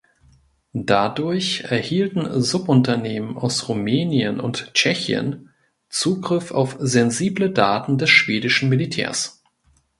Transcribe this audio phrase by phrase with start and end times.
[0.73, 5.51] Dadurch erhielten Subunternehmen aus Rumänien und Tschechien
[5.89, 9.43] Zugriff auf sensible Daten des schwedischen Militärs.